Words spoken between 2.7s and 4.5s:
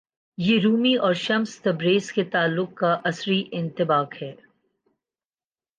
کا عصری انطباق ہے۔